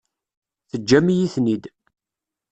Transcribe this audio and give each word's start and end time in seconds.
Teǧǧam-iyi-ten-id. 0.69 1.63